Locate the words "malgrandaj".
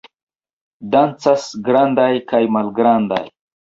2.59-3.27